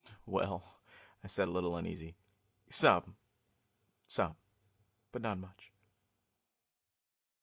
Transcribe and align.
"Well," 0.25 0.63
I 1.23 1.27
said, 1.27 1.47
a 1.47 1.51
little 1.51 1.77
uneasily, 1.77 2.15
"some. 2.71 3.17
Some, 4.07 4.35
but 5.11 5.21
not 5.21 5.37
much." 5.37 5.71